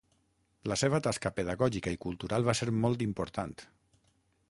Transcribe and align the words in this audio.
La 0.71 0.77
seva 0.83 0.99
tasca 1.09 1.31
pedagògica 1.41 1.95
i 1.97 2.01
cultural 2.09 2.51
va 2.51 2.59
ser 2.63 2.71
molt 2.87 3.07
important. 3.11 3.57